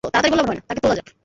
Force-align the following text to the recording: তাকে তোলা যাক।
তাকে 0.03 0.79
তোলা 0.83 0.95
যাক। 0.97 1.07